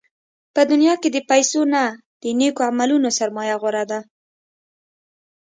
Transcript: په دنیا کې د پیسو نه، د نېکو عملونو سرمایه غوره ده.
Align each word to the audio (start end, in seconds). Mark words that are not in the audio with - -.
په 0.53 0.61
دنیا 0.71 0.93
کې 1.01 1.09
د 1.11 1.17
پیسو 1.29 1.61
نه، 1.73 1.83
د 2.21 2.23
نېکو 2.39 2.61
عملونو 2.69 3.09
سرمایه 3.19 3.55
غوره 3.61 3.83
ده. 3.91 3.99